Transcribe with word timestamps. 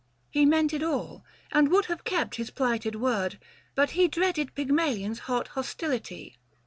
He 0.31 0.47
meant 0.47 0.73
it 0.73 0.81
all, 0.81 1.23
620 1.53 1.59
And 1.59 1.67
would 1.71 1.85
have 1.85 2.03
kept 2.03 2.37
his 2.37 2.49
plighted 2.49 2.95
word, 2.95 3.37
but 3.75 3.91
he 3.91 4.07
Dreaded 4.07 4.55
Pygmalion's 4.55 5.19
hot 5.29 5.49
hostility. 5.49 6.37